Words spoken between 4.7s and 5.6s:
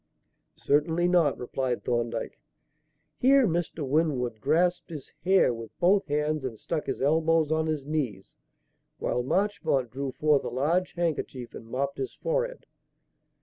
his hair